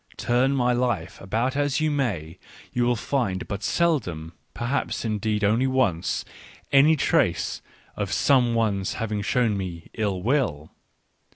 Turn 0.17 0.55
my 0.55 0.73
life 0.73 1.21
about 1.21 1.55
as 1.55 1.79
you 1.79 1.91
may, 1.91 2.39
you 2.73 2.85
will 2.85 2.95
find 2.95 3.47
but 3.47 3.61
seldom— 3.61 4.33
perhaps 4.55 5.05
indeed 5.05 5.43
only 5.43 5.67
once— 5.67 6.25
any 6.71 6.95
trace 6.95 7.61
of 7.95 8.11
some 8.11 8.55
one's 8.55 8.93
having 8.93 9.21
shown 9.21 9.55
me 9.55 9.89
ill 9.93 10.23
will. 10.23 10.71